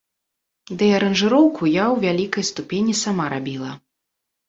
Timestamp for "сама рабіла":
3.05-3.71